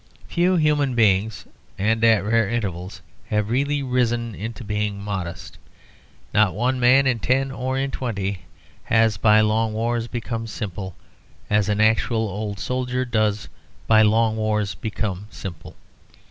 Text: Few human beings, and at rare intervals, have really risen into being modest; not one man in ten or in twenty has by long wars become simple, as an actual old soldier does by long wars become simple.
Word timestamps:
Few 0.27 0.55
human 0.55 0.95
beings, 0.95 1.45
and 1.77 2.03
at 2.03 2.23
rare 2.25 2.49
intervals, 2.49 3.03
have 3.27 3.51
really 3.51 3.83
risen 3.83 4.33
into 4.33 4.63
being 4.63 4.99
modest; 4.99 5.59
not 6.33 6.55
one 6.55 6.79
man 6.79 7.05
in 7.05 7.19
ten 7.19 7.51
or 7.51 7.77
in 7.77 7.91
twenty 7.91 8.39
has 8.85 9.17
by 9.17 9.41
long 9.41 9.73
wars 9.73 10.07
become 10.07 10.47
simple, 10.47 10.95
as 11.51 11.69
an 11.69 11.79
actual 11.79 12.27
old 12.29 12.57
soldier 12.59 13.05
does 13.05 13.47
by 13.85 14.01
long 14.01 14.37
wars 14.37 14.73
become 14.73 15.27
simple. 15.29 15.75